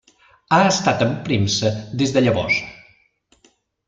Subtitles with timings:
[0.55, 1.71] Ha estat en premsa
[2.03, 2.57] des de llavors.